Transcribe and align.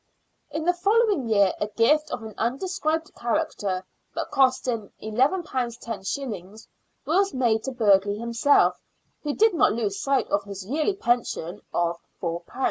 In 0.49 0.65
the 0.65 0.73
following 0.73 1.29
year 1.29 1.53
a 1.61 1.67
gift 1.67 2.09
of 2.09 2.23
an 2.23 2.33
undescribed 2.35 3.13
character, 3.13 3.85
but 4.15 4.31
costing 4.31 4.91
£11 5.03 6.43
los., 6.43 6.67
was 7.05 7.33
made 7.35 7.61
to 7.65 7.71
Burghley 7.71 8.17
himself, 8.17 8.81
who 9.21 9.35
did 9.35 9.53
not 9.53 9.73
lose 9.73 9.99
sight 10.01 10.25
of 10.29 10.43
his 10.45 10.65
yearly" 10.65 10.93
pension" 11.11 11.61
of 11.71 11.97
£^. 12.23 12.43